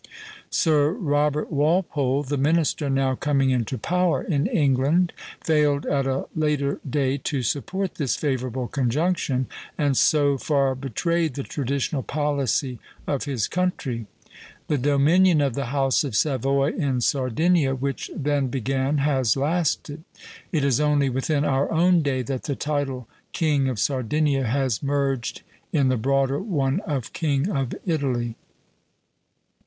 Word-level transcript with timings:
Sir 0.49 0.93
Robert 0.93 1.51
Walpole, 1.51 2.23
the 2.23 2.35
minister 2.35 2.89
now 2.89 3.13
coming 3.13 3.51
into 3.51 3.77
power 3.77 4.23
in 4.23 4.47
England, 4.47 5.13
failed 5.43 5.85
at 5.85 6.07
a 6.07 6.25
later 6.35 6.79
day 6.89 7.19
to 7.19 7.43
support 7.43 7.93
this 7.93 8.15
favorable 8.15 8.67
conjunction, 8.67 9.45
and 9.77 9.95
so 9.95 10.39
far 10.39 10.73
betrayed 10.73 11.35
the 11.35 11.43
traditional 11.43 12.01
policy 12.01 12.79
of 13.05 13.25
his 13.25 13.47
country. 13.47 14.07
The 14.69 14.79
dominion 14.79 15.39
of 15.39 15.53
the 15.53 15.65
House 15.65 16.03
of 16.03 16.15
Savoy 16.15 16.71
in 16.75 17.01
Sardinia, 17.01 17.75
which 17.75 18.09
then 18.15 18.47
began, 18.47 18.97
has 18.97 19.37
lasted; 19.37 20.03
it 20.51 20.63
is 20.63 20.79
only 20.79 21.11
within 21.11 21.45
our 21.45 21.71
own 21.71 22.01
day 22.01 22.23
that 22.23 22.45
the 22.45 22.55
title 22.55 23.07
King 23.33 23.69
of 23.69 23.77
Sardinia 23.77 24.45
has 24.45 24.81
merged 24.81 25.43
in 25.71 25.89
the 25.89 25.95
broader 25.97 26.39
one 26.39 26.79
of 26.87 27.13
King 27.13 27.51
of 27.51 27.75
Italy. 27.85 28.35